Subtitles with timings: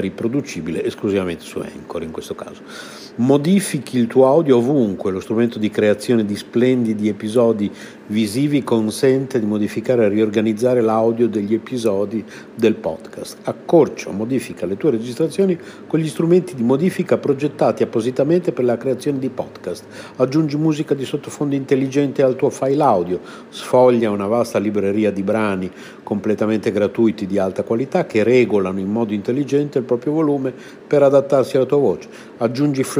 [0.00, 2.62] riproducibile esclusivamente su Anchor in questo caso.
[3.16, 7.70] Modifichi il tuo audio ovunque, lo strumento di creazione di splendidi episodi
[8.06, 13.38] visivi consente di modificare e riorganizzare l'audio degli episodi del podcast.
[13.44, 15.56] Accorcia o modifica le tue registrazioni
[15.86, 19.84] con gli strumenti di modifica progettati appositamente per la creazione di podcast.
[20.16, 25.70] Aggiungi musica di sottofondo intelligente al tuo file audio, sfoglia una vasta libreria di brani
[26.02, 30.52] completamente gratuiti di alta qualità che regolano in modo intelligente il proprio volume
[30.86, 32.08] per adattarsi alla tua voce.
[32.38, 32.82] Aggiungi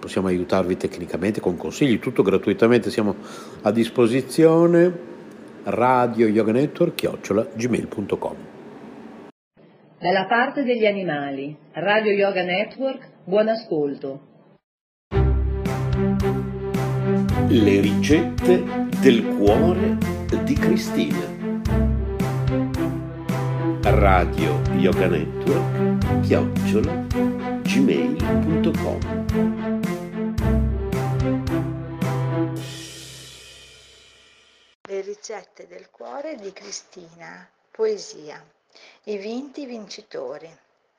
[0.00, 3.14] possiamo aiutarvi tecnicamente con consigli, tutto gratuitamente, siamo
[3.62, 5.08] a disposizione
[5.64, 8.36] radio yoga network chiocciola gmail.com
[9.98, 14.28] Dalla parte degli animali, Radio Yoga Network, buon ascolto.
[17.48, 18.64] Le ricette
[19.00, 19.98] del cuore
[20.44, 21.38] di Cristina.
[23.82, 27.06] Radio Yoga Network chiocciola
[27.62, 29.59] gmail.com
[35.40, 37.48] ricette del cuore di Cristina.
[37.70, 38.44] Poesia.
[39.04, 40.54] I vinti vincitori.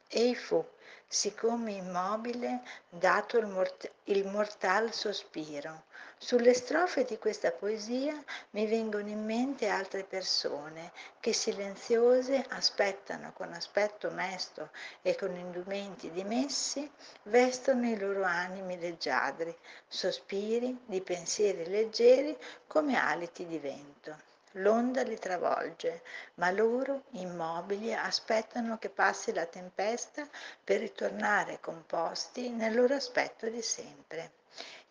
[0.07, 0.65] Ei fu,
[1.07, 5.83] siccome immobile, dato il, mort- il mortal sospiro.
[6.17, 8.19] Sulle strofe di questa poesia
[8.51, 14.71] mi vengono in mente altre persone che silenziose aspettano con aspetto mesto
[15.03, 16.89] e con indumenti dimessi,
[17.23, 19.55] vestono i loro animi leggiadri,
[19.87, 24.29] sospiri di pensieri leggeri come aliti di vento.
[24.53, 26.01] L'onda li travolge,
[26.35, 30.27] ma loro, immobili, aspettano che passi la tempesta
[30.63, 34.31] per ritornare composti nel loro aspetto di sempre.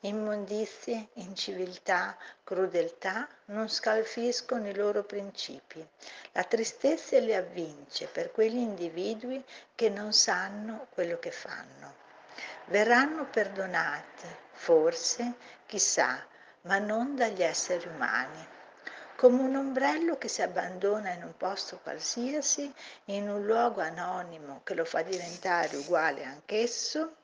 [0.00, 5.86] Immondizie, inciviltà, crudeltà non scalfiscono i loro principi.
[6.32, 11.96] La tristezza li avvince per quegli individui che non sanno quello che fanno.
[12.66, 15.34] Verranno perdonati, forse,
[15.66, 16.24] chissà,
[16.62, 18.58] ma non dagli esseri umani
[19.20, 22.72] come un ombrello che si abbandona in un posto qualsiasi,
[23.04, 27.16] in un luogo anonimo che lo fa diventare uguale anch'esso,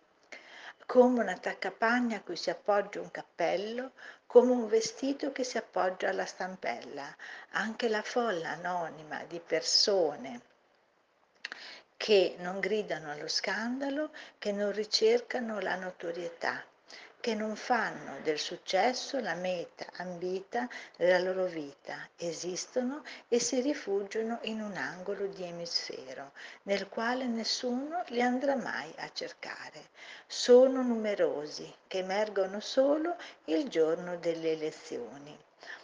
[0.84, 3.92] come un attaccapanni a cui si appoggia un cappello,
[4.26, 7.16] come un vestito che si appoggia alla stampella.
[7.52, 10.40] Anche la folla anonima di persone
[11.96, 16.62] che non gridano allo scandalo, che non ricercano la notorietà,
[17.26, 24.38] che non fanno del successo la meta ambita della loro vita, esistono e si rifugiano
[24.42, 26.30] in un angolo di emisfero
[26.62, 29.88] nel quale nessuno li andrà mai a cercare.
[30.28, 35.36] Sono numerosi che emergono solo il giorno delle elezioni.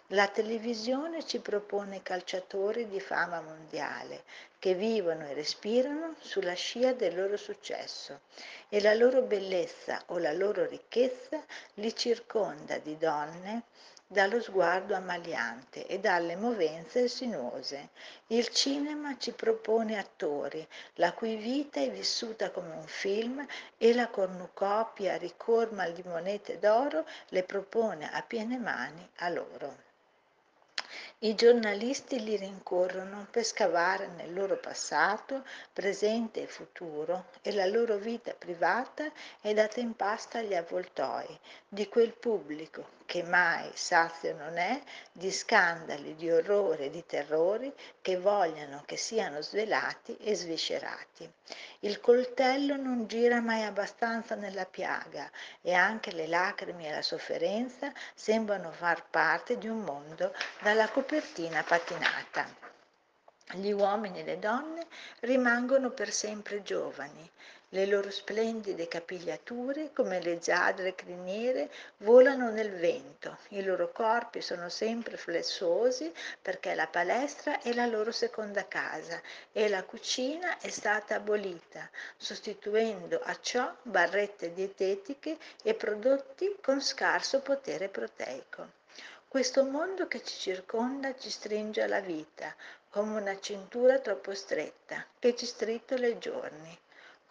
[0.09, 4.23] La televisione ci propone calciatori di fama mondiale
[4.63, 8.21] che vivono e respirano sulla scia del loro successo
[8.69, 11.43] e la loro bellezza o la loro ricchezza
[11.75, 13.65] li circonda di donne
[14.07, 17.89] dallo sguardo ammaliante e dalle movenze sinuose.
[18.29, 20.65] Il cinema ci propone attori
[20.95, 23.45] la cui vita è vissuta come un film
[23.77, 29.91] e la cornucopia ricorma di monete d'oro le propone a piene mani a loro.
[31.25, 37.97] I giornalisti li rincorrono per scavare nel loro passato, presente e futuro e la loro
[37.97, 39.09] vita privata
[39.41, 41.39] è data in pasta agli avvoltoi
[41.69, 44.81] di quel pubblico che mai sazio non è
[45.13, 47.71] di scandali, di orrori e di terrori
[48.01, 51.31] che vogliono che siano svelati e sviscerati.
[51.81, 55.31] Il coltello non gira mai abbastanza nella piaga
[55.61, 61.63] e anche le lacrime e la sofferenza sembrano far parte di un mondo dalla copertina
[61.63, 62.49] patinata.
[63.57, 64.87] Gli uomini e le donne
[65.21, 67.31] rimangono per sempre giovani,
[67.75, 73.39] le loro splendide capigliature, come le giadre criniere, volano nel vento.
[73.49, 79.19] I loro corpi sono sempre flessuosi perché la palestra è la loro seconda casa
[79.53, 87.41] e la cucina è stata abolita, sostituendo a ciò barrette dietetiche e prodotti con scarso
[87.41, 88.81] potere proteico.
[89.27, 92.55] Questo mondo che ci circonda ci stringe alla vita,
[92.91, 96.79] come una cintura troppo stretta, che ci stritola i giorni.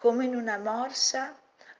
[0.02, 1.32] Come in una morsa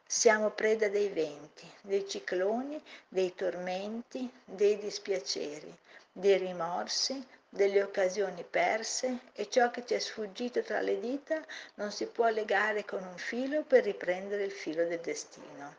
[0.06, 5.76] siamo preda dei venti, dei cicloni, dei tormenti, dei dispiaceri,
[6.12, 11.90] dei rimorsi, delle occasioni perse e ciò che ci è sfuggito tra le dita non
[11.90, 15.74] si può legare con un filo per riprendere il filo del destino.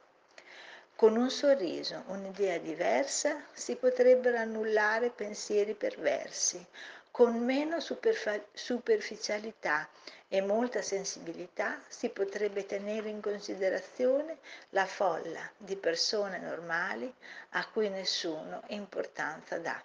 [0.98, 6.62] Con un sorriso, un'idea diversa, si potrebbero annullare pensieri perversi,
[7.10, 9.88] con meno superficialità
[10.34, 14.38] e molta sensibilità si potrebbe tenere in considerazione
[14.70, 17.14] la folla di persone normali
[17.52, 19.80] a cui nessuno importanza dà.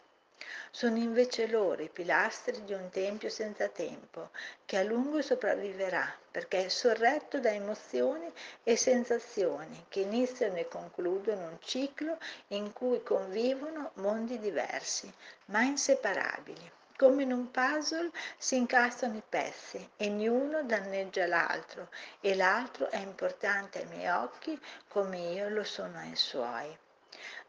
[0.70, 4.30] Sono invece loro i pilastri di un tempio senza tempo,
[4.64, 11.46] che a lungo sopravviverà perché è sorretto da emozioni e sensazioni che iniziano e concludono
[11.46, 12.16] un ciclo
[12.48, 15.12] in cui convivono mondi diversi,
[15.46, 16.76] ma inseparabili.
[16.98, 22.96] Come in un puzzle si incastrano i pezzi e ognuno danneggia l'altro e l'altro è
[22.96, 26.76] importante ai miei occhi come io lo sono ai suoi.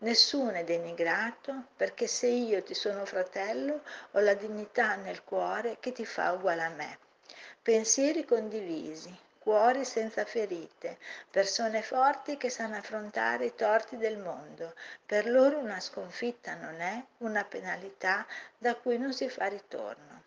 [0.02, 3.82] Nessuno è denigrato perché se io ti sono fratello
[4.12, 7.00] ho la dignità nel cuore che ti fa uguale a me.
[7.64, 10.98] Pensieri condivisi, cuori senza ferite,
[11.32, 14.76] persone forti che sanno affrontare i torti del mondo.
[15.06, 18.28] Per loro una sconfitta non è una penalità
[18.58, 20.24] da cui non si fa ritorno.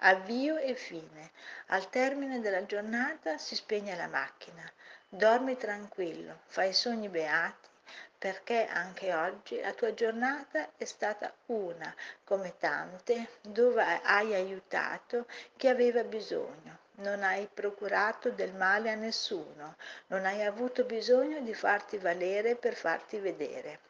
[0.00, 1.30] Avvio e fine.
[1.68, 4.70] Al termine della giornata si spegne la macchina.
[5.08, 7.68] Dormi tranquillo, fai sogni beati,
[8.16, 15.26] perché anche oggi la tua giornata è stata una, come tante, dove hai aiutato
[15.56, 19.76] chi aveva bisogno non hai procurato del male a nessuno,
[20.06, 23.80] non hai avuto bisogno di farti valere per farti vedere,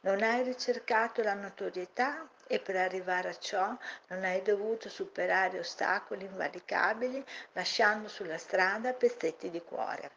[0.00, 3.76] non hai ricercato la notorietà e per arrivare a ciò
[4.08, 10.10] non hai dovuto superare ostacoli invalicabili lasciando sulla strada pezzetti di cuore.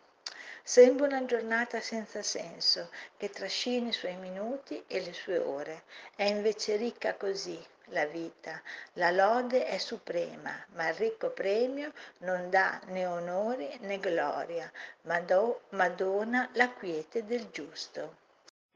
[0.63, 5.83] Sembra una giornata senza senso che trascina i suoi minuti e le sue ore.
[6.15, 7.59] È invece ricca così,
[7.91, 8.61] la vita.
[8.93, 14.69] La lode è suprema, ma il ricco premio non dà né onori né gloria,
[15.03, 18.17] ma, do, ma dona la quiete del giusto.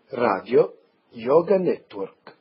[0.09, 0.77] Radio
[1.09, 2.35] Yoga Network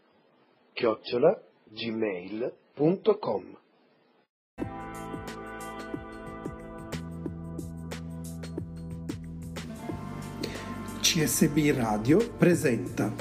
[0.73, 3.57] chiocciola gmail.com
[11.01, 13.13] CSB Radio presenta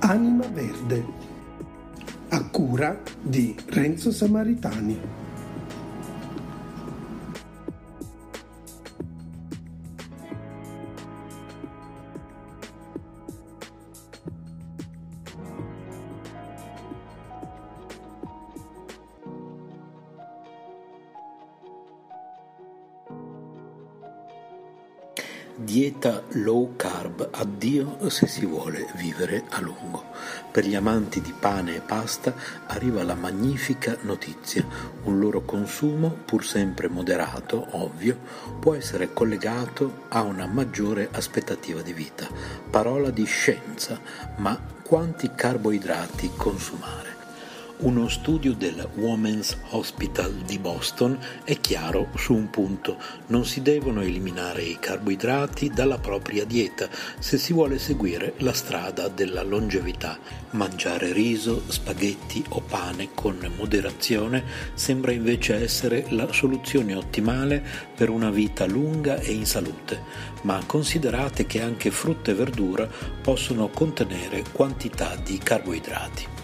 [0.00, 1.23] Anima Verde
[2.34, 5.23] a cura di Renzo Samaritani.
[27.44, 30.04] Addio se si vuole vivere a lungo.
[30.50, 32.34] Per gli amanti di pane e pasta
[32.66, 34.66] arriva la magnifica notizia.
[35.04, 38.18] Un loro consumo, pur sempre moderato, ovvio,
[38.58, 42.26] può essere collegato a una maggiore aspettativa di vita.
[42.70, 44.00] Parola di scienza,
[44.36, 47.13] ma quanti carboidrati consumare?
[47.76, 54.00] Uno studio del Women's Hospital di Boston è chiaro su un punto, non si devono
[54.00, 56.88] eliminare i carboidrati dalla propria dieta
[57.18, 60.16] se si vuole seguire la strada della longevità.
[60.50, 67.62] Mangiare riso, spaghetti o pane con moderazione sembra invece essere la soluzione ottimale
[67.92, 70.00] per una vita lunga e in salute,
[70.42, 72.88] ma considerate che anche frutta e verdura
[73.20, 76.43] possono contenere quantità di carboidrati.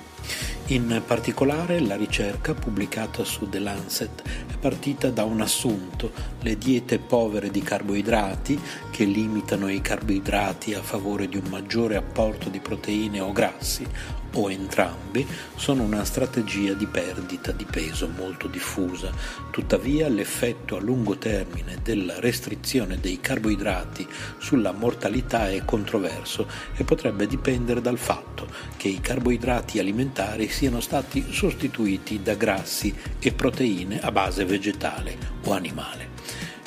[0.71, 6.13] In particolare la ricerca pubblicata su The Lancet è partita da un assunto,
[6.43, 8.57] le diete povere di carboidrati,
[8.93, 13.85] che limitano i carboidrati a favore di un maggiore apporto di proteine o grassi,
[14.35, 19.11] o entrambi, sono una strategia di perdita di peso molto diffusa.
[19.51, 24.07] Tuttavia l'effetto a lungo termine della restrizione dei carboidrati
[24.39, 31.27] sulla mortalità è controverso e potrebbe dipendere dal fatto che i carboidrati alimentari siano stati
[31.31, 36.10] sostituiti da grassi e proteine a base vegetale o animale.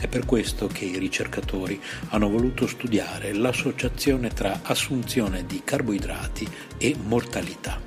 [0.04, 6.46] È per questo che i ricercatori hanno voluto studiare l'associazione tra assunzione di carboidrati
[6.78, 7.80] e mortalità.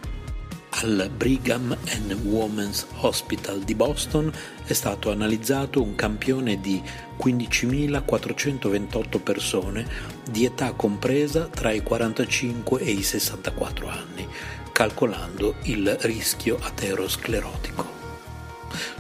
[0.71, 4.33] Al Brigham and Women's Hospital di Boston
[4.65, 6.83] è stato analizzato un campione di
[7.23, 9.87] 15.428 persone
[10.31, 14.27] di età compresa tra i 45 e i 64 anni,
[14.73, 17.96] calcolando il rischio aterosclerotico.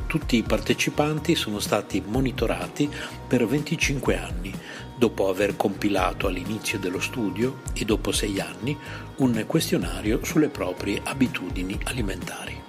[0.06, 2.88] Tutti i partecipanti sono stati monitorati
[3.26, 4.52] per 25 anni,
[4.96, 8.76] dopo aver compilato all'inizio dello studio e dopo sei anni
[9.16, 12.65] un questionario sulle proprie abitudini alimentari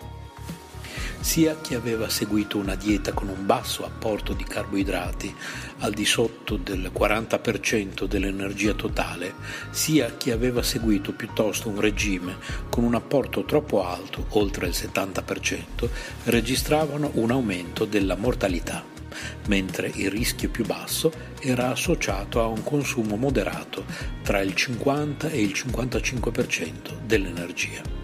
[1.27, 5.36] sia chi aveva seguito una dieta con un basso apporto di carboidrati
[5.79, 9.34] al di sotto del 40% dell'energia totale,
[9.69, 12.38] sia chi aveva seguito piuttosto un regime
[12.69, 15.89] con un apporto troppo alto, oltre il 70%,
[16.24, 18.81] registravano un aumento della mortalità,
[19.48, 23.84] mentre il rischio più basso era associato a un consumo moderato
[24.24, 27.97] tra il 50 e il 55% dell'energia.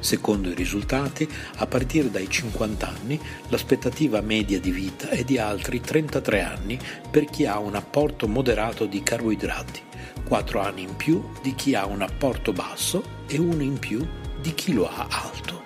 [0.00, 5.80] Secondo i risultati, a partire dai 50 anni l'aspettativa media di vita è di altri
[5.80, 6.78] 33 anni
[7.10, 9.82] per chi ha un apporto moderato di carboidrati,
[10.24, 14.06] 4 anni in più di chi ha un apporto basso e 1 in più
[14.40, 15.57] di chi lo ha alto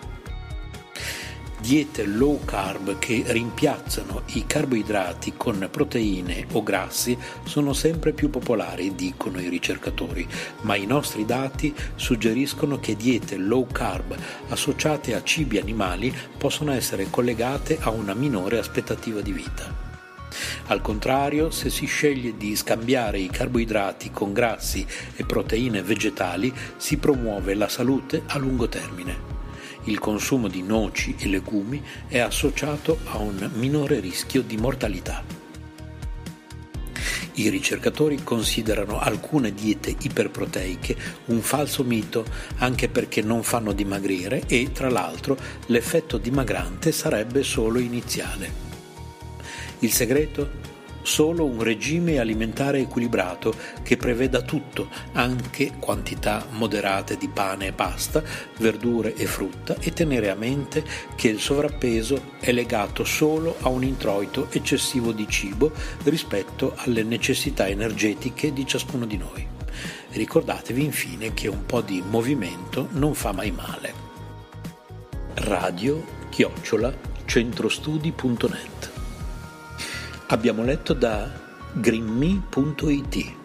[1.62, 8.97] diete low carb che rimpiazzano i carboidrati con proteine o grassi sono sempre più popolari,
[8.97, 10.26] dicono i ricercatori,
[10.62, 14.16] ma i nostri dati suggeriscono che diete low carb
[14.49, 19.73] associate a cibi animali possono essere collegate a una minore aspettativa di vita.
[20.66, 26.97] Al contrario, se si sceglie di scambiare i carboidrati con grassi e proteine vegetali, si
[26.97, 29.31] promuove la salute a lungo termine
[29.84, 35.24] il consumo di noci e legumi è associato a un minore rischio di mortalità.
[37.34, 40.96] I ricercatori considerano alcune diete iperproteiche
[41.26, 42.26] un falso mito
[42.58, 48.70] anche perché non fanno dimagrire e, tra l'altro, l'effetto dimagrante sarebbe solo iniziale.
[49.78, 50.62] Il segreto?
[51.02, 58.23] Solo un regime alimentare equilibrato che preveda tutto, anche quantità moderate di pane e pasta,
[58.59, 63.85] verdure e frutta e tenere a mente che il sovrappeso è legato solo a un
[63.85, 65.73] introito eccessivo di cibo
[66.04, 69.47] rispetto alle necessità energetiche di ciascuno di noi.
[70.11, 74.11] Ricordatevi infine che un po' di movimento non fa mai male.
[75.35, 76.94] Radio chiocciola
[77.25, 78.91] centrostudi.net
[80.32, 81.28] Abbiamo letto da
[81.74, 83.41] grimmy.it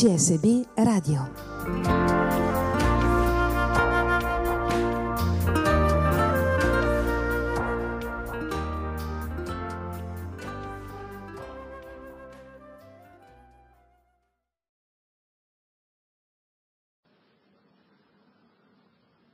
[0.00, 1.28] CSB Radio.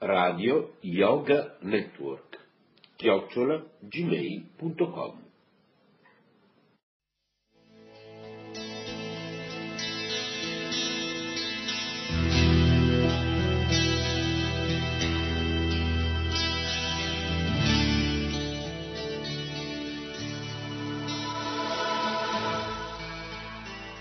[0.01, 2.41] Radio Yoga Network
[2.97, 5.26] chiocciola gmail.com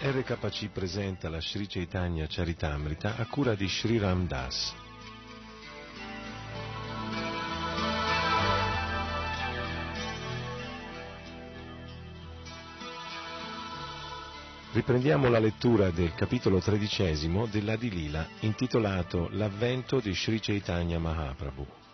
[0.07, 4.71] RKC presenta la Sri Chaitanya Charitamrita a cura di Sri Ram Das.
[14.73, 21.84] Riprendiamo la lettura del capitolo tredicesimo dell'Adilila intitolato L'avvento di Sri Chaitanya Mahaprabhu.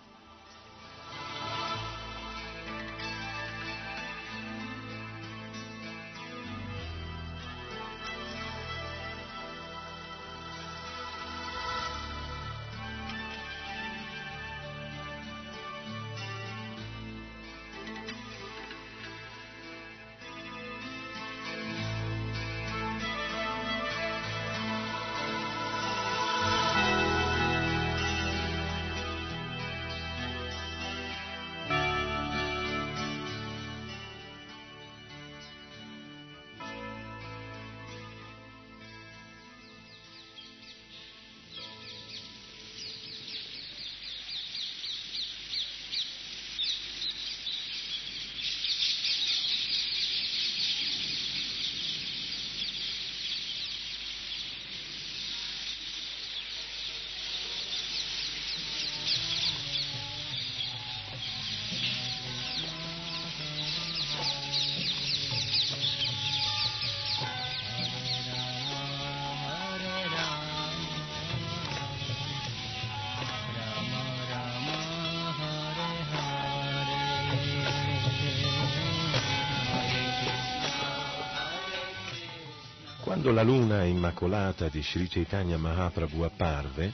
[83.22, 86.92] Quando la luna immacolata di Sri Chaitanya Mahaprabhu apparve,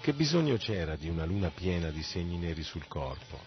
[0.00, 3.38] che bisogno c'era di una luna piena di segni neri sul corpo?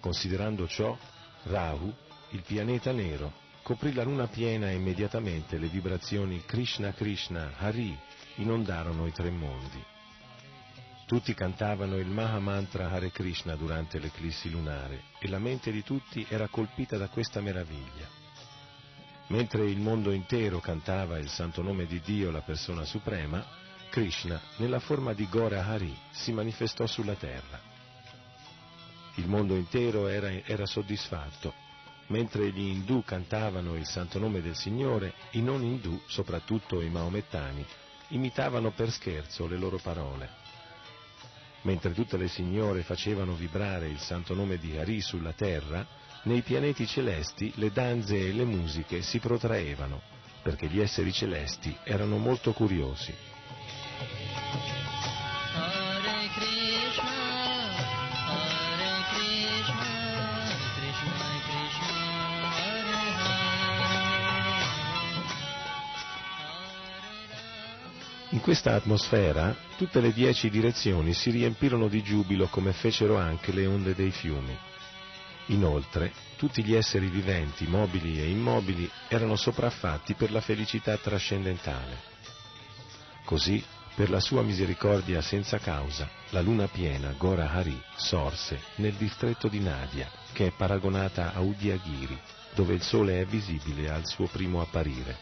[0.00, 0.96] Considerando ciò,
[1.42, 1.92] Rahu,
[2.30, 3.30] il pianeta nero,
[3.62, 7.94] coprì la luna piena e immediatamente le vibrazioni Krishna Krishna Hari
[8.36, 9.84] inondarono i tre mondi.
[11.04, 16.48] Tutti cantavano il Mahamantra Hare Krishna durante l'eclissi lunare e la mente di tutti era
[16.48, 18.23] colpita da questa meraviglia.
[19.28, 23.44] Mentre il mondo intero cantava il santo nome di Dio, la persona suprema,
[23.88, 27.60] Krishna, nella forma di Gora Hari, si manifestò sulla terra.
[29.14, 31.54] Il mondo intero era, era soddisfatto.
[32.08, 37.64] Mentre gli indù cantavano il santo nome del Signore, i non indù, soprattutto i maomettani,
[38.08, 40.28] imitavano per scherzo le loro parole.
[41.62, 45.86] Mentre tutte le signore facevano vibrare il santo nome di Hari sulla terra,
[46.24, 50.00] nei pianeti celesti le danze e le musiche si protraevano,
[50.42, 53.14] perché gli esseri celesti erano molto curiosi.
[68.30, 73.64] In questa atmosfera tutte le dieci direzioni si riempirono di giubilo come fecero anche le
[73.66, 74.73] onde dei fiumi.
[75.46, 82.12] Inoltre, tutti gli esseri viventi, mobili e immobili, erano sopraffatti per la felicità trascendentale.
[83.24, 83.62] Così,
[83.94, 89.60] per la sua misericordia senza causa, la luna piena, Gora Hari, sorse nel distretto di
[89.60, 92.18] Nadia, che è paragonata a Udiagiri,
[92.54, 95.16] dove il sole è visibile al suo primo apparire.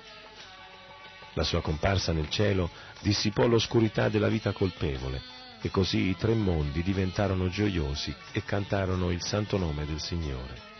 [1.35, 5.21] La sua comparsa nel cielo dissipò l'oscurità della vita colpevole,
[5.65, 10.71] E così i tre mondi diventarono gioiosi e cantarono il santo nome del Signore.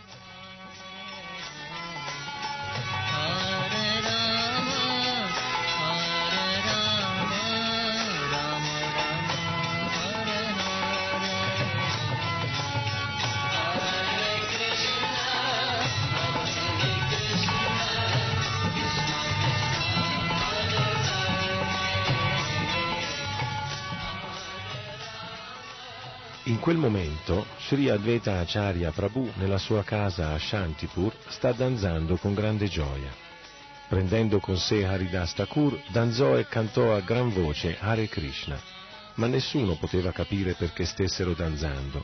[26.47, 32.33] In quel momento Sri Advaita Acharya Prabhu nella sua casa a Shantipur sta danzando con
[32.33, 33.09] grande gioia.
[33.87, 38.59] Prendendo con sé Haridas Thakur, danzò e cantò a gran voce Hare Krishna,
[39.15, 42.03] ma nessuno poteva capire perché stessero danzando.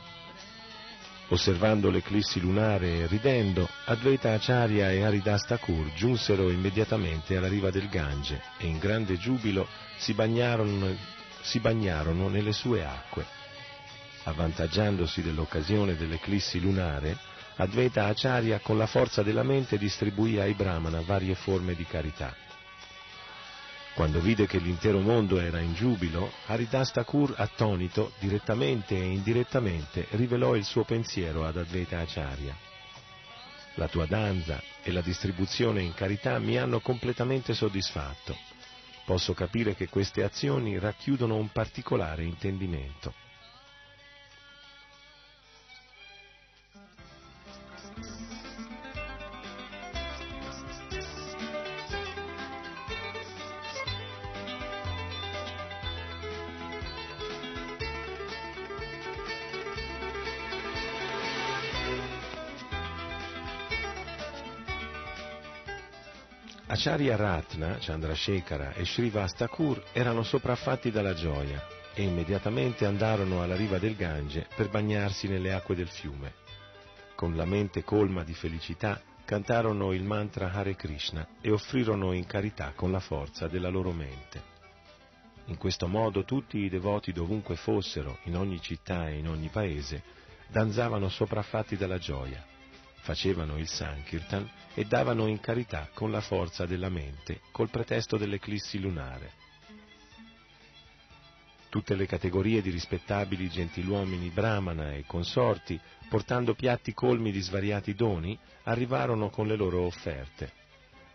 [1.28, 7.90] Osservando l'eclissi lunare e ridendo, Advaita Acharya e Haridas Thakur giunsero immediatamente alla riva del
[7.90, 10.96] Gange e in grande giubilo si bagnarono,
[11.42, 13.39] si bagnarono nelle sue acque
[14.24, 17.16] avvantaggiandosi dell'occasione dell'eclissi lunare,
[17.56, 22.34] Advaita Acharya con la forza della mente distribuì ai Brahmana varie forme di carità.
[23.94, 30.54] Quando vide che l'intero mondo era in giubilo, Haridas Thakur, attonito, direttamente e indirettamente, rivelò
[30.54, 32.56] il suo pensiero ad Advaita Acharya.
[33.74, 38.36] La tua danza e la distribuzione in carità mi hanno completamente soddisfatto.
[39.04, 43.12] Posso capire che queste azioni racchiudono un particolare intendimento.
[66.72, 73.96] Acharya Ratna, Chandrasekhara e Srivastakur erano sopraffatti dalla gioia e immediatamente andarono alla riva del
[73.96, 76.34] Gange per bagnarsi nelle acque del fiume.
[77.16, 82.72] Con la mente colma di felicità cantarono il mantra Hare Krishna e offrirono in carità
[82.76, 84.40] con la forza della loro mente.
[85.46, 90.04] In questo modo tutti i devoti dovunque fossero, in ogni città e in ogni paese,
[90.46, 92.46] danzavano sopraffatti dalla gioia
[93.00, 98.78] facevano il Sankirtan e davano in carità con la forza della mente, col pretesto dell'eclissi
[98.78, 99.32] lunare.
[101.68, 108.36] Tutte le categorie di rispettabili gentiluomini brahmana e consorti, portando piatti colmi di svariati doni,
[108.64, 110.52] arrivarono con le loro offerte.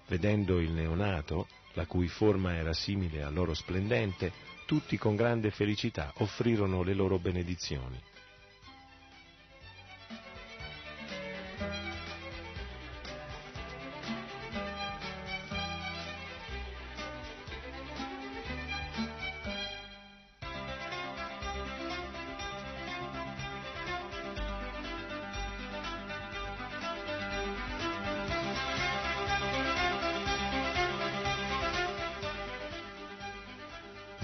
[0.07, 4.31] Vedendo il neonato, la cui forma era simile al loro splendente,
[4.65, 8.01] tutti con grande felicità offrirono le loro benedizioni.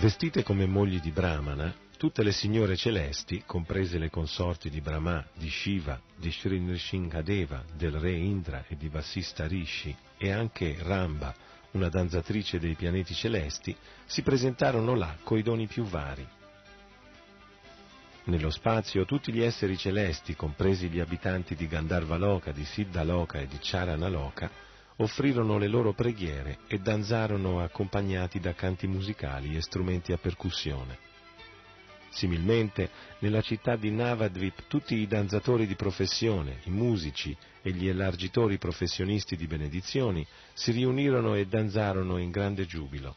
[0.01, 5.47] Vestite come mogli di Brahmana, tutte le signore celesti, comprese le consorti di Brahma, di
[5.47, 11.31] Shiva, di Sri Nrsingadeva, del re Indra e di Vassista Rishi, e anche Ramba,
[11.73, 16.27] una danzatrice dei pianeti celesti, si presentarono là coi doni più vari.
[18.23, 23.59] Nello spazio tutti gli esseri celesti, compresi gli abitanti di Gandharvaloka, di Siddhaloka e di
[23.61, 24.49] Charanaloka,
[25.01, 31.09] offrirono le loro preghiere e danzarono accompagnati da canti musicali e strumenti a percussione.
[32.09, 38.57] Similmente, nella città di Navadvip tutti i danzatori di professione, i musici e gli elargitori
[38.57, 43.15] professionisti di benedizioni si riunirono e danzarono in grande giubilo.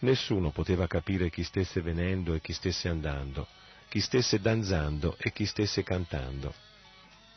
[0.00, 3.46] Nessuno poteva capire chi stesse venendo e chi stesse andando,
[3.88, 6.52] chi stesse danzando e chi stesse cantando.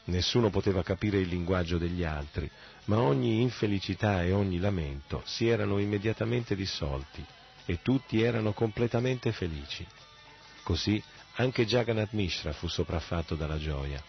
[0.09, 2.49] Nessuno poteva capire il linguaggio degli altri,
[2.85, 7.23] ma ogni infelicità e ogni lamento si erano immediatamente dissolti
[7.65, 9.85] e tutti erano completamente felici.
[10.63, 11.01] Così
[11.35, 14.03] anche Jagannath Mishra fu sopraffatto dalla gioia.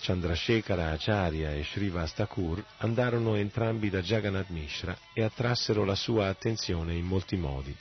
[0.00, 7.04] Chandrasekhara Acharya e Srivastakur andarono entrambi da Jagannath Mishra e attrassero la sua attenzione in
[7.04, 7.74] molti modi.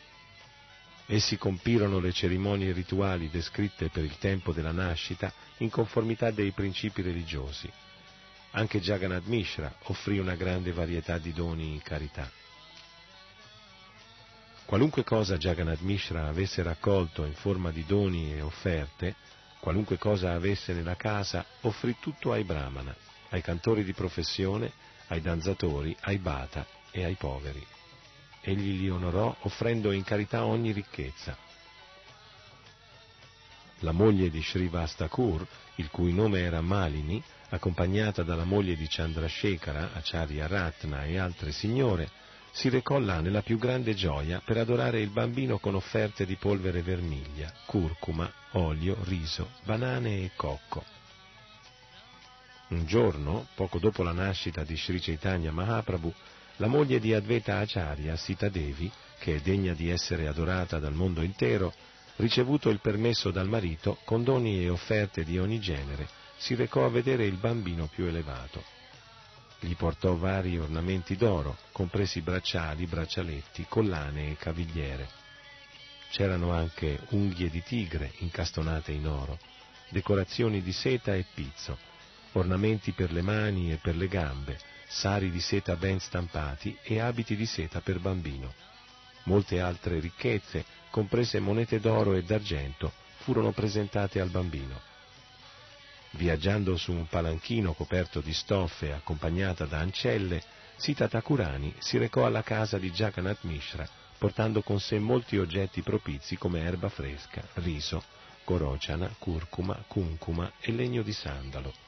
[1.08, 7.04] Essi compirono le cerimonie rituali descritte per il tempo della nascita in conformità dei principi
[7.04, 7.72] religiosi.
[8.52, 12.32] Anche Jagannath Mishra offrì una grande varietà di doni in carità.
[14.65, 19.15] Qualunque cosa Jagannath Mishra avesse raccolto in forma di doni e offerte,
[19.60, 22.96] qualunque cosa avesse nella casa, offrì tutto ai brahmana,
[23.30, 24.72] ai cantori di professione,
[25.08, 27.75] ai danzatori, ai bata e ai poveri
[28.46, 31.36] egli li onorò offrendo in carità ogni ricchezza.
[33.80, 40.48] la moglie di Srivastakur, il cui nome era Malini, accompagnata dalla moglie di Chandrasekhara, Acharya
[40.48, 42.10] Ratna e altre signore,
[42.52, 46.82] si recò là nella più grande gioia per adorare il bambino con offerte di polvere
[46.82, 50.84] vermiglia, curcuma, olio, riso, banane e cocco.
[52.70, 56.14] Un giorno, poco dopo la nascita di Sri Chaitanya Mahaprabhu,
[56.58, 61.22] la moglie di Advaita Acharya, Sita Devi, che è degna di essere adorata dal mondo
[61.22, 61.74] intero,
[62.18, 66.89] ricevuto il permesso dal marito, con doni e offerte di ogni genere, si recò a
[66.89, 68.63] vedere il bambino più elevato.
[69.60, 75.10] Gli portò vari ornamenti d'oro, compresi bracciali, braccialetti, collane e cavigliere.
[76.12, 79.39] C'erano anche unghie di tigre incastonate in oro,
[79.89, 81.78] decorazioni di seta e pizzo,
[82.36, 87.36] ornamenti per le mani e per le gambe, sari di seta ben stampati e abiti
[87.36, 88.54] di seta per bambino.
[89.24, 94.80] Molte altre ricchezze, comprese monete d'oro e d'argento, furono presentate al bambino.
[96.12, 100.41] Viaggiando su un palanchino coperto di stoffe accompagnata da ancelle,
[100.78, 106.38] Sita Thakurani si recò alla casa di Jagannath Mishra, portando con sé molti oggetti propizi
[106.38, 108.04] come erba fresca, riso,
[108.43, 111.85] corociana, curcuma, cuncuma e legno di sandalo.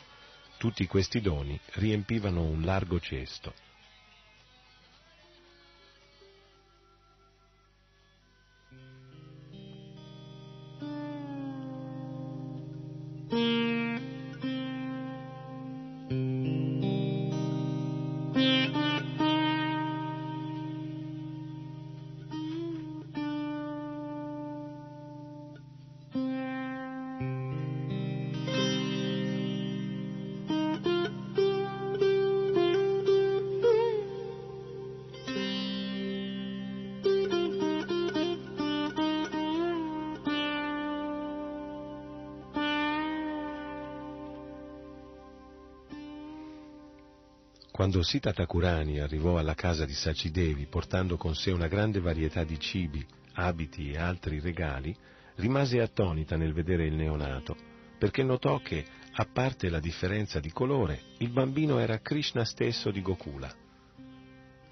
[0.57, 3.53] Tutti questi doni riempivano un largo cesto.
[47.97, 52.59] Quando Sita Thakurani arrivò alla casa di Sacidevi portando con sé una grande varietà di
[52.59, 54.95] cibi, abiti e altri regali,
[55.37, 57.55] rimase attonita nel vedere il neonato,
[57.97, 63.01] perché notò che, a parte la differenza di colore, il bambino era Krishna stesso di
[63.01, 63.51] Gokula.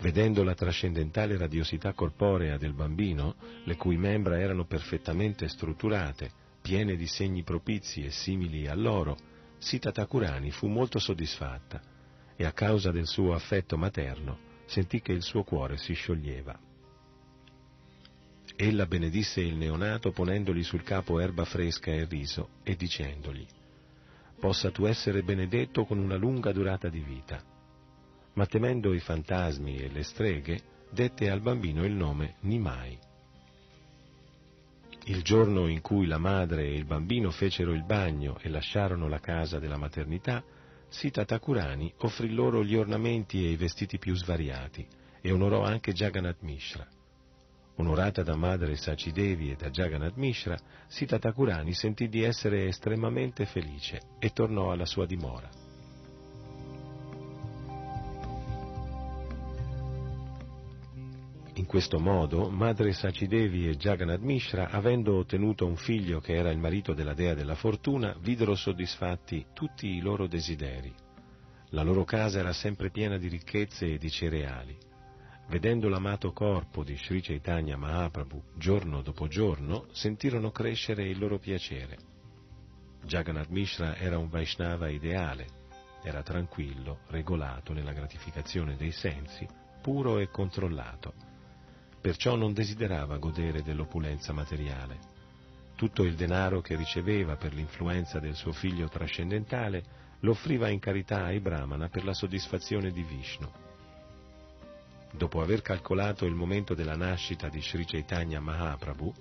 [0.02, 6.30] Vedendo la trascendentale radiosità corporea del bambino, le cui membra erano perfettamente strutturate,
[6.62, 9.18] piene di segni propizi e simili all'oro,
[9.58, 11.94] Sita Thakurani fu molto soddisfatta
[12.36, 16.60] e a causa del suo affetto materno sentì che il suo cuore si scioglieva.
[18.58, 23.46] Ella benedisse il neonato ponendogli sul capo erba fresca e riso e dicendogli
[24.40, 27.42] Possa tu essere benedetto con una lunga durata di vita.
[28.34, 33.00] Ma temendo i fantasmi e le streghe, dette al bambino il nome Nimai.
[35.06, 39.20] Il giorno in cui la madre e il bambino fecero il bagno e lasciarono la
[39.20, 40.44] casa della maternità,
[40.96, 44.88] Sita Thakurani offrì loro gli ornamenti e i vestiti più svariati
[45.20, 46.88] e onorò anche Jagannath Mishra.
[47.76, 54.04] Onorata da madre Sacidevi e da Jagannath Mishra, Sita Thakurani sentì di essere estremamente felice
[54.20, 55.65] e tornò alla sua dimora.
[61.58, 66.58] In questo modo, madre Sacidevi e Jagannath Mishra, avendo ottenuto un figlio che era il
[66.58, 70.94] marito della dea della fortuna, videro soddisfatti tutti i loro desideri.
[71.70, 74.78] La loro casa era sempre piena di ricchezze e di cereali.
[75.48, 81.98] Vedendo l'amato corpo di Sri Chaitanya Mahaprabhu giorno dopo giorno, sentirono crescere il loro piacere.
[83.02, 85.48] Jagannath Mishra era un Vaishnava ideale,
[86.04, 89.48] era tranquillo, regolato nella gratificazione dei sensi,
[89.82, 91.34] puro e controllato
[92.06, 95.00] perciò non desiderava godere dell'opulenza materiale.
[95.76, 99.84] Tutto il denaro che riceveva per l'influenza del suo figlio trascendentale
[100.20, 103.50] lo offriva in carità ai Brahmana per la soddisfazione di Vishnu.
[105.14, 109.12] Dopo aver calcolato il momento della nascita di Sri Chaitanya Mahaprabhu,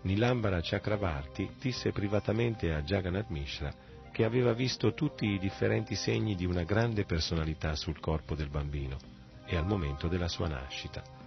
[0.00, 3.72] Nilambara Chakravarti disse privatamente a Jagannath Mishra
[4.10, 8.98] che aveva visto tutti i differenti segni di una grande personalità sul corpo del bambino
[9.46, 11.20] e al momento della sua nascita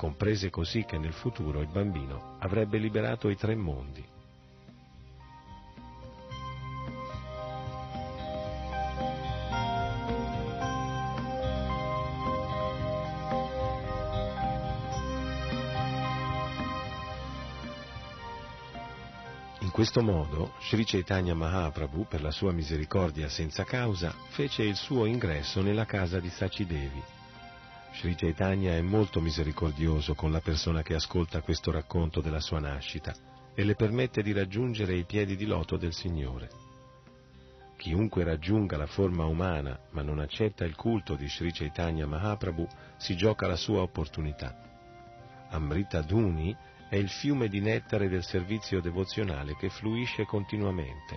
[0.00, 4.02] comprese così che nel futuro il bambino avrebbe liberato i tre mondi.
[19.58, 25.04] In questo modo, Sri Chaitanya Mahaprabhu, per la sua misericordia senza causa, fece il suo
[25.04, 27.18] ingresso nella casa di Sacidevi
[27.92, 33.14] Sri Chaitanya è molto misericordioso con la persona che ascolta questo racconto della sua nascita
[33.54, 36.48] e le permette di raggiungere i piedi di loto del Signore.
[37.76, 43.16] Chiunque raggiunga la forma umana ma non accetta il culto di Sri Chaitanya Mahaprabhu si
[43.16, 44.56] gioca la sua opportunità.
[45.50, 46.56] Amrita Duni
[46.88, 51.16] è il fiume di nettare del servizio devozionale che fluisce continuamente.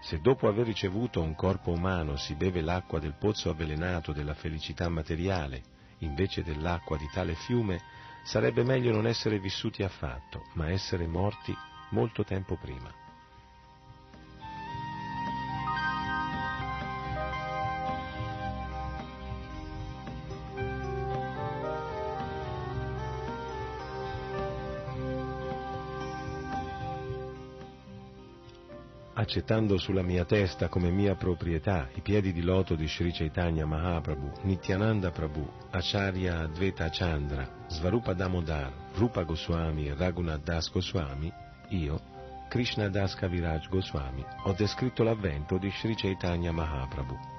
[0.00, 4.88] Se dopo aver ricevuto un corpo umano si beve l'acqua del pozzo avvelenato della felicità
[4.88, 5.72] materiale
[6.04, 7.80] invece dell'acqua di tale fiume,
[8.22, 11.54] sarebbe meglio non essere vissuti affatto, ma essere morti
[11.90, 13.03] molto tempo prima.
[29.24, 34.30] Accettando sulla mia testa come mia proprietà i piedi di loto di Sri Chaitanya Mahaprabhu,
[34.42, 41.32] Nityananda Prabhu, Acharya Advaita Chandra, Svarupa Damodar, Rupa Goswami e Raghunath Das Goswami,
[41.70, 42.00] io,
[42.50, 47.33] Krishna Das Kaviraj Goswami, ho descritto l'avvento di Sri Chaitanya Mahaprabhu.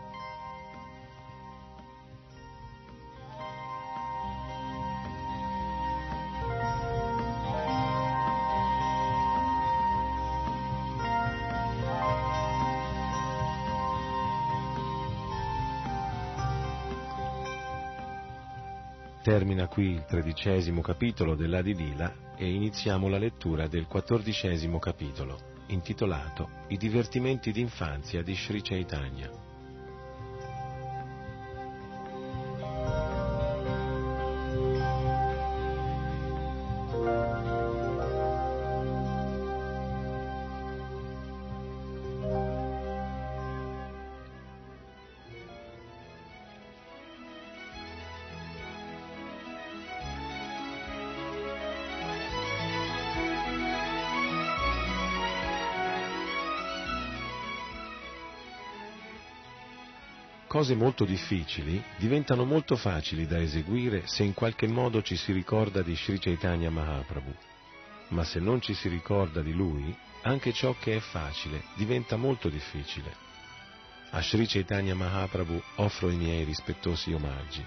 [19.25, 26.77] Termina qui il tredicesimo capitolo dell'Adivila e iniziamo la lettura del quattordicesimo capitolo, intitolato I
[26.77, 29.54] divertimenti d'infanzia di Sri Chaitanya.
[60.65, 65.83] Cose molto difficili diventano molto facili da eseguire se in qualche modo ci si ricorda
[65.83, 67.31] di Sri Chaitanya Mahaprabhu.
[68.07, 72.49] Ma se non ci si ricorda di lui, anche ciò che è facile diventa molto
[72.49, 73.13] difficile.
[74.09, 77.63] A Sri Chaitanya Mahaprabhu offro i miei rispettosi omaggi.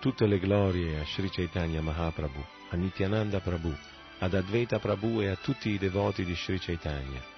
[0.00, 3.72] Tutte le glorie a Sri Chaitanya Mahaprabhu, a Nityananda Prabhu,
[4.18, 7.35] ad Advaita Prabhu e a tutti i devoti di Sri Chaitanya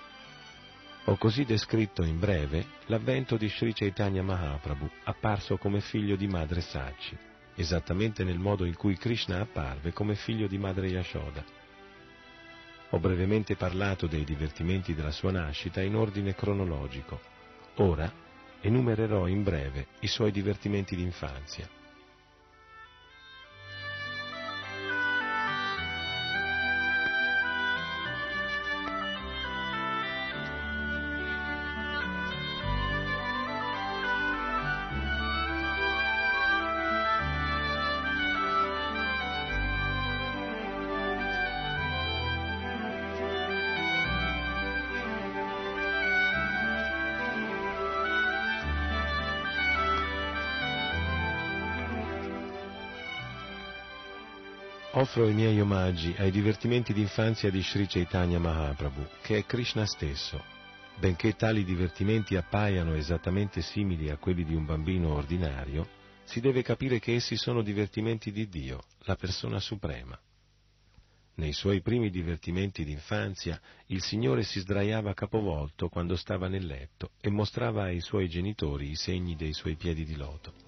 [1.08, 6.60] ho così descritto in breve l'avvento di Sri Chaitanya Mahaprabhu, apparso come figlio di madre
[6.60, 7.16] Sachi,
[7.54, 11.42] esattamente nel modo in cui Krishna apparve come figlio di madre Yashoda.
[12.90, 17.18] Ho brevemente parlato dei divertimenti della sua nascita in ordine cronologico.
[17.76, 18.12] Ora
[18.60, 21.66] enumererò in breve i suoi divertimenti d'infanzia.
[55.18, 60.40] Offro i miei omaggi ai divertimenti d'infanzia di Sri Chaitanya Mahaprabhu, che è Krishna stesso.
[60.96, 65.88] Benché tali divertimenti appaiano esattamente simili a quelli di un bambino ordinario,
[66.22, 70.16] si deve capire che essi sono divertimenti di Dio, la persona suprema.
[71.34, 77.28] Nei suoi primi divertimenti d'infanzia il Signore si sdraiava capovolto quando stava nel letto e
[77.28, 80.67] mostrava ai suoi genitori i segni dei suoi piedi di loto.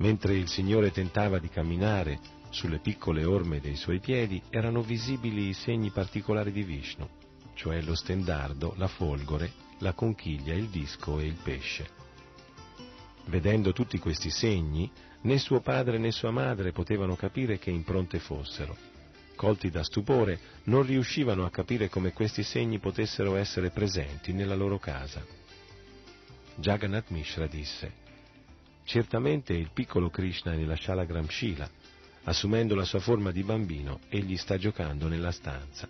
[0.00, 5.52] Mentre il Signore tentava di camminare, sulle piccole orme dei suoi piedi erano visibili i
[5.52, 7.06] segni particolari di Vishnu,
[7.54, 11.88] cioè lo stendardo, la folgore, la conchiglia, il disco e il pesce.
[13.26, 14.90] Vedendo tutti questi segni,
[15.22, 18.74] né suo padre né sua madre potevano capire che impronte fossero.
[19.36, 24.78] Colti da stupore, non riuscivano a capire come questi segni potessero essere presenti nella loro
[24.78, 25.22] casa.
[26.54, 28.08] Jagannath Mishra disse,
[28.90, 31.70] Certamente il piccolo Krishna è nella Shalagram Shila,
[32.24, 35.88] assumendo la sua forma di bambino, egli sta giocando nella stanza.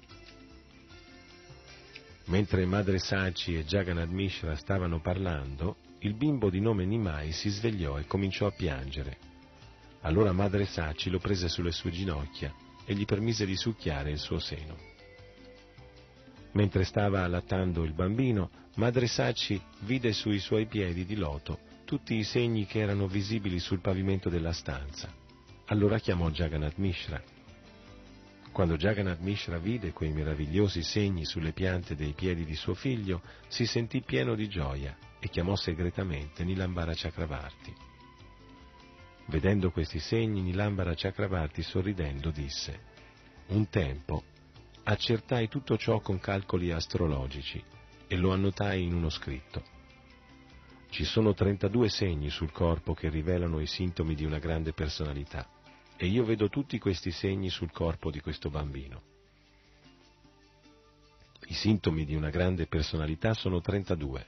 [2.26, 7.98] Mentre Madre Saci e Jagannath Mishra stavano parlando, il bimbo di nome Nimai si svegliò
[7.98, 9.16] e cominciò a piangere.
[10.02, 14.38] Allora Madre Saci lo prese sulle sue ginocchia e gli permise di succhiare il suo
[14.38, 14.76] seno.
[16.52, 22.22] Mentre stava allattando il bambino, Madre Saci vide sui suoi piedi di loto tutti i
[22.22, 25.12] segni che erano visibili sul pavimento della stanza
[25.66, 27.20] allora chiamò Jagannath Mishra.
[28.52, 33.66] Quando Jagannath Mishra vide quei meravigliosi segni sulle piante dei piedi di suo figlio, si
[33.66, 37.74] sentì pieno di gioia e chiamò segretamente Nilambara Chakravarti.
[39.26, 42.82] Vedendo questi segni, Nilambara Chakravarti sorridendo disse
[43.48, 44.22] Un tempo
[44.84, 47.60] accertai tutto ciò con calcoli astrologici
[48.06, 49.78] e lo annotai in uno scritto.
[50.90, 55.48] Ci sono 32 segni sul corpo che rivelano i sintomi di una grande personalità
[55.96, 59.02] e io vedo tutti questi segni sul corpo di questo bambino.
[61.46, 64.26] I sintomi di una grande personalità sono 32.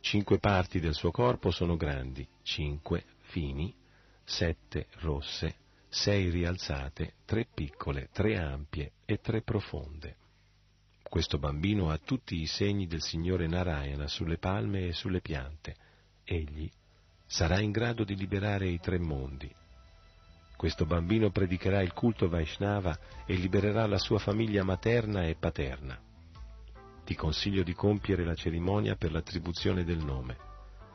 [0.00, 3.74] Cinque parti del suo corpo sono grandi, cinque fini,
[4.22, 5.56] sette rosse,
[5.88, 10.16] sei rialzate, tre piccole, tre ampie e tre profonde.
[11.08, 15.74] Questo bambino ha tutti i segni del Signore Narayana sulle palme e sulle piante.
[16.24, 16.70] Egli
[17.26, 19.50] sarà in grado di liberare i tre mondi,
[20.56, 26.00] questo bambino predicherà il culto Vaishnava e libererà la sua famiglia materna e paterna.
[27.04, 30.36] Ti consiglio di compiere la cerimonia per l'attribuzione del nome.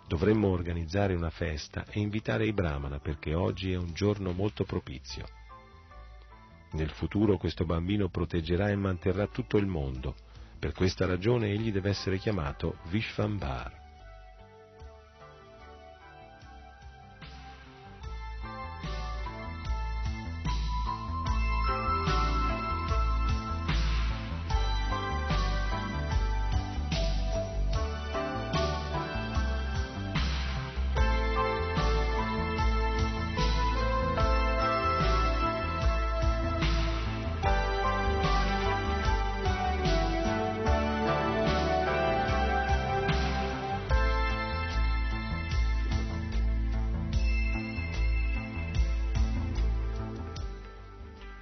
[0.07, 5.26] Dovremmo organizzare una festa e invitare i Brahmana perché oggi è un giorno molto propizio.
[6.74, 10.15] Nel futuro questo bambino proteggerà e manterrà tutto il mondo.
[10.57, 13.80] Per questa ragione egli deve essere chiamato Vishvambar.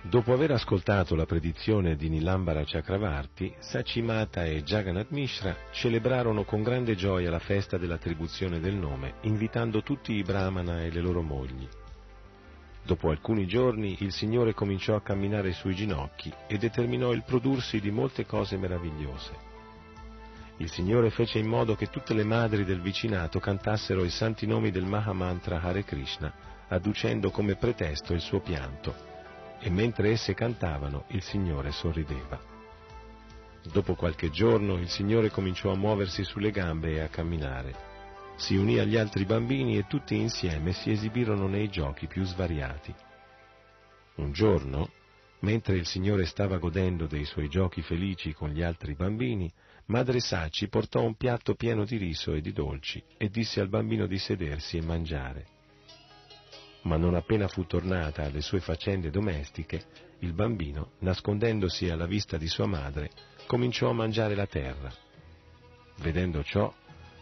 [0.10, 6.96] Dopo aver ascoltato la predizione di Nilambara Chakravarti, Sachimata e Jagannath Mishra celebrarono con grande
[6.96, 11.68] gioia la festa dell'attribuzione del nome, invitando tutti i brahmana e le loro mogli.
[12.84, 17.92] Dopo alcuni giorni il Signore cominciò a camminare sui ginocchi e determinò il prodursi di
[17.92, 19.32] molte cose meravigliose.
[20.58, 24.72] Il Signore fece in modo che tutte le madri del vicinato cantassero i santi nomi
[24.72, 26.34] del Mahamantra Hare Krishna,
[26.68, 29.10] adducendo come pretesto il suo pianto
[29.60, 32.40] e mentre esse cantavano il Signore sorrideva.
[33.72, 37.88] Dopo qualche giorno il Signore cominciò a muoversi sulle gambe e a camminare.
[38.38, 42.94] Si unì agli altri bambini e tutti insieme si esibirono nei giochi più svariati.
[44.16, 44.90] Un giorno,
[45.42, 49.52] mentre il Signore stava godendo dei suoi giochi felici con gli altri bambini,
[49.88, 54.06] Madre Saci portò un piatto pieno di riso e di dolci e disse al bambino
[54.06, 55.58] di sedersi e mangiare
[56.84, 62.48] ma non appena fu tornata alle sue faccende domestiche, il bambino, nascondendosi alla vista di
[62.48, 63.10] sua madre,
[63.46, 64.92] cominciò a mangiare la terra.
[65.98, 66.74] Vedendo ciò,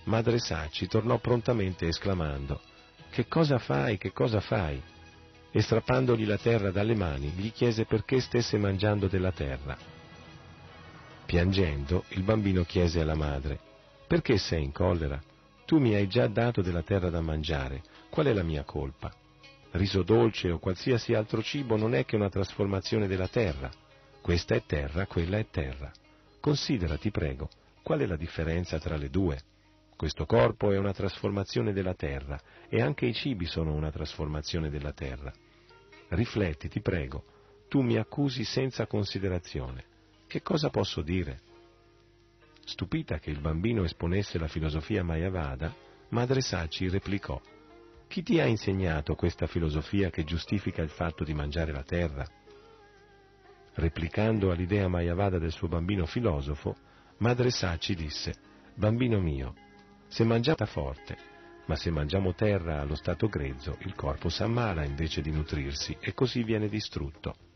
[0.05, 2.62] madre Sacci tornò prontamente esclamando
[3.10, 4.82] Che cosa fai, che cosa fai?
[5.49, 9.78] E strappandogli la terra dalle mani, gli chiese perché stesse mangiando della terra.
[11.26, 13.60] Piangendo, il bambino chiese alla madre
[14.08, 15.22] Perché sei in collera?
[15.66, 19.14] Tu mi hai già dato della terra da mangiare, qual è la mia colpa?
[19.72, 23.70] Riso dolce o qualsiasi altro cibo non è che una trasformazione della terra.
[24.22, 25.91] Questa è terra, quella è terra.
[26.39, 27.49] Considera, ti prego,
[27.84, 29.39] qual è la differenza tra le due?
[29.95, 32.39] Questo corpo è una trasformazione della terra
[32.70, 35.34] e anche i cibi sono una trasformazione della terra.
[36.09, 37.24] Rifletti, ti prego,
[37.68, 39.86] tu mi accusi senza considerazione.
[40.28, 41.39] Che cosa posso dire?
[42.63, 45.74] Stupita che il bambino esponesse la filosofia Mayavada,
[46.09, 47.41] Madre Saci replicò
[48.08, 52.26] chi ti ha insegnato questa filosofia che giustifica il fatto di mangiare la terra?
[53.74, 56.76] Replicando all'idea Mayavada del suo bambino filosofo,
[57.18, 58.34] Madre Saci disse,
[58.76, 59.53] Bambino mio,
[60.08, 61.18] se mangiata forte,
[61.66, 66.43] ma se mangiamo terra allo stato grezzo, il corpo s'ammala invece di nutrirsi e così
[66.43, 67.47] viene distrutto.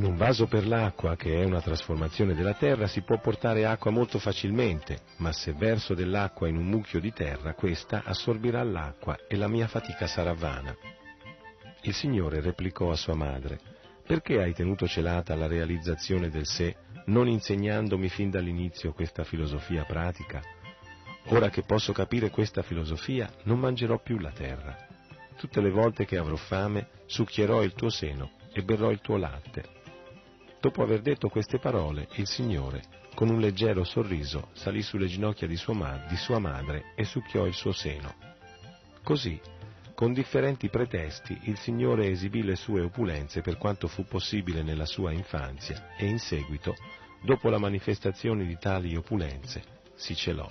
[0.00, 3.90] In un vaso per l'acqua, che è una trasformazione della terra, si può portare acqua
[3.90, 9.36] molto facilmente, ma se verso dell'acqua in un mucchio di terra, questa assorbirà l'acqua e
[9.36, 10.74] la mia fatica sarà vana.
[11.82, 13.60] Il Signore replicò a sua madre,
[14.06, 16.74] perché hai tenuto celata la realizzazione del sé,
[17.06, 20.40] non insegnandomi fin dall'inizio questa filosofia pratica?
[21.26, 24.78] Ora che posso capire questa filosofia, non mangerò più la terra.
[25.36, 29.78] Tutte le volte che avrò fame, succhierò il tuo seno e berrò il tuo latte
[30.60, 32.82] Dopo aver detto queste parole, il Signore,
[33.14, 37.46] con un leggero sorriso, salì sulle ginocchia di sua, ma- di sua madre e succhiò
[37.46, 38.14] il suo seno.
[39.02, 39.40] Così,
[39.94, 45.12] con differenti pretesti, il Signore esibì le sue opulenze per quanto fu possibile nella sua
[45.12, 46.74] infanzia e in seguito,
[47.22, 49.62] dopo la manifestazione di tali opulenze,
[49.94, 50.46] si celò.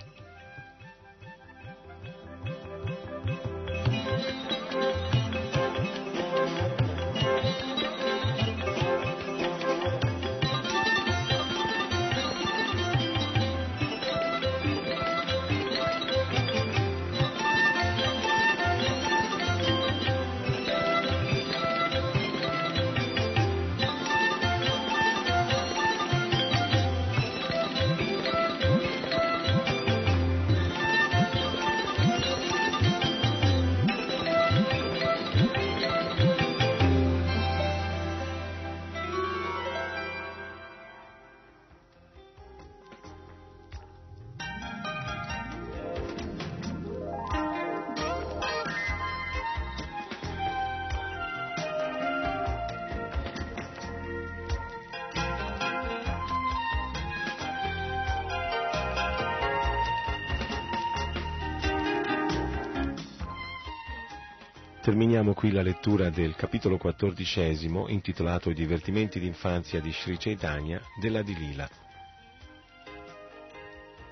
[65.00, 71.22] Terminiamo qui la lettura del capitolo quattordicesimo intitolato I divertimenti d'infanzia di Sri Chaitanya della
[71.22, 71.66] Dilila.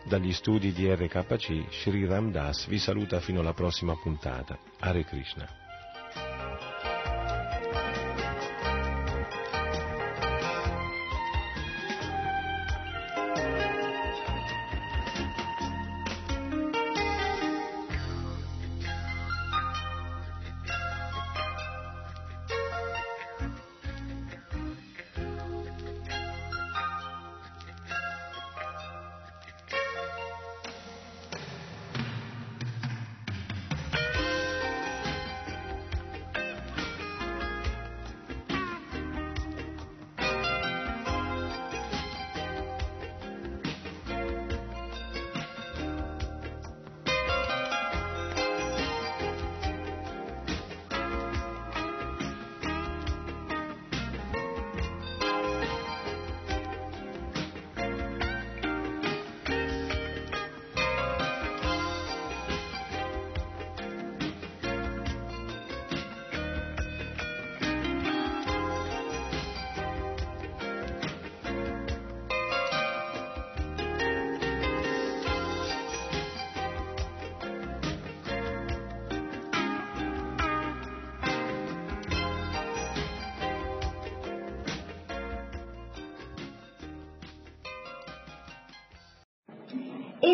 [0.07, 4.59] Dagli studi di RKC, Sri Ramdas vi saluta fino alla prossima puntata.
[4.79, 5.68] Hare Krishna.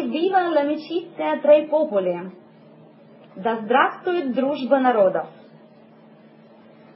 [0.05, 2.31] Evviva l'amicizia tra i popoli!
[3.37, 5.29] Да здравствует дружба народов!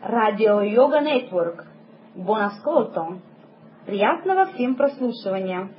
[0.02, 1.64] Радио Йога Нетворк.
[2.14, 3.18] Ascolto!
[3.86, 5.70] Приятного всем прослушивания!